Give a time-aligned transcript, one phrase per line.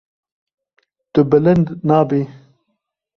[1.13, 2.21] Tu bilind nabî.